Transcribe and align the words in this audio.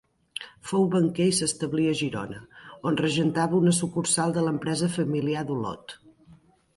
Fou 0.69 0.85
banquer 0.93 1.25
i 1.31 1.33
s'establí 1.39 1.83
a 1.89 1.91
Girona, 1.99 2.39
on 2.91 2.97
regentava 3.01 3.57
una 3.59 3.73
sucursal 3.81 4.33
de 4.39 4.45
l'empresa 4.47 4.89
familiar 4.97 5.45
d'Olot. 5.51 5.95